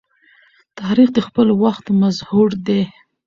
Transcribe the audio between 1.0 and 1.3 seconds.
د